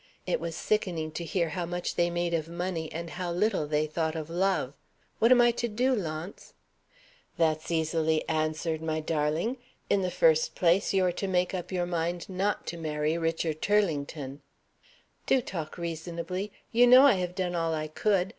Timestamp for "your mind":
11.71-12.27